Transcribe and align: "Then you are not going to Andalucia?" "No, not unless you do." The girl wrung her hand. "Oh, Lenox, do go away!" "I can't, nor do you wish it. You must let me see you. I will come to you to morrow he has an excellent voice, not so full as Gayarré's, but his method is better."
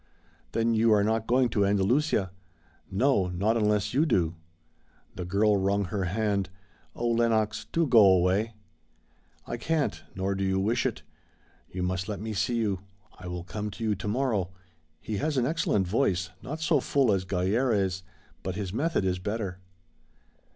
"Then 0.53 0.73
you 0.73 0.91
are 0.93 1.03
not 1.03 1.27
going 1.27 1.49
to 1.49 1.63
Andalucia?" 1.63 2.31
"No, 2.89 3.27
not 3.27 3.55
unless 3.55 3.93
you 3.93 4.03
do." 4.07 4.33
The 5.15 5.25
girl 5.25 5.57
wrung 5.57 5.85
her 5.85 6.05
hand. 6.05 6.49
"Oh, 6.95 7.09
Lenox, 7.09 7.67
do 7.71 7.85
go 7.85 8.03
away!" 8.03 8.55
"I 9.45 9.57
can't, 9.57 10.01
nor 10.15 10.33
do 10.33 10.43
you 10.43 10.59
wish 10.59 10.87
it. 10.87 11.03
You 11.71 11.83
must 11.83 12.09
let 12.09 12.19
me 12.19 12.33
see 12.33 12.55
you. 12.55 12.79
I 13.19 13.27
will 13.27 13.43
come 13.43 13.69
to 13.69 13.83
you 13.83 13.93
to 13.93 14.07
morrow 14.07 14.49
he 14.99 15.17
has 15.17 15.37
an 15.37 15.45
excellent 15.45 15.87
voice, 15.87 16.31
not 16.41 16.61
so 16.61 16.79
full 16.79 17.11
as 17.13 17.23
Gayarré's, 17.23 18.01
but 18.41 18.55
his 18.55 18.73
method 18.73 19.05
is 19.05 19.19
better." 19.19 19.59